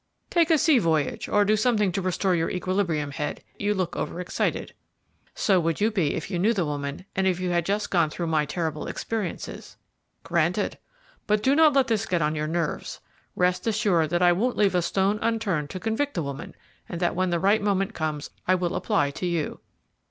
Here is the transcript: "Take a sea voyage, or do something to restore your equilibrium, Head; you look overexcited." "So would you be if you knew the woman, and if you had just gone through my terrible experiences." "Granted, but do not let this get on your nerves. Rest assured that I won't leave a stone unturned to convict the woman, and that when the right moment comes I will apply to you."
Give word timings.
"Take 0.31 0.49
a 0.49 0.57
sea 0.57 0.79
voyage, 0.79 1.29
or 1.29 1.45
do 1.45 1.55
something 1.55 1.91
to 1.91 2.01
restore 2.01 2.33
your 2.33 2.49
equilibrium, 2.49 3.11
Head; 3.11 3.43
you 3.59 3.75
look 3.75 3.95
overexcited." 3.95 4.73
"So 5.35 5.59
would 5.59 5.79
you 5.79 5.91
be 5.91 6.15
if 6.15 6.31
you 6.31 6.39
knew 6.39 6.55
the 6.55 6.65
woman, 6.65 7.05
and 7.15 7.27
if 7.27 7.39
you 7.39 7.51
had 7.51 7.67
just 7.67 7.91
gone 7.91 8.09
through 8.09 8.25
my 8.25 8.47
terrible 8.47 8.87
experiences." 8.87 9.77
"Granted, 10.23 10.79
but 11.27 11.43
do 11.43 11.53
not 11.53 11.73
let 11.73 11.85
this 11.85 12.07
get 12.07 12.19
on 12.23 12.33
your 12.33 12.47
nerves. 12.47 12.99
Rest 13.35 13.67
assured 13.67 14.09
that 14.09 14.23
I 14.23 14.31
won't 14.31 14.57
leave 14.57 14.73
a 14.73 14.81
stone 14.81 15.19
unturned 15.21 15.69
to 15.69 15.79
convict 15.79 16.15
the 16.15 16.23
woman, 16.23 16.55
and 16.89 16.99
that 16.99 17.15
when 17.15 17.29
the 17.29 17.39
right 17.39 17.61
moment 17.61 17.93
comes 17.93 18.31
I 18.47 18.55
will 18.55 18.75
apply 18.75 19.11
to 19.11 19.27
you." 19.27 19.59